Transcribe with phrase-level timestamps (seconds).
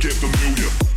[0.00, 0.89] get familiar.